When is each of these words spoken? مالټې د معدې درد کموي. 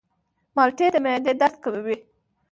مالټې 0.55 0.87
د 0.93 0.95
معدې 1.03 1.33
درد 1.39 1.55
کموي. 1.63 1.97